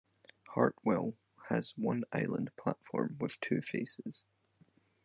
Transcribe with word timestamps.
Hartwell 0.55 1.13
has 1.49 1.75
one 1.77 2.05
island 2.11 2.49
platform 2.57 3.17
with 3.19 3.39
two 3.39 3.61
faces. 3.61 4.23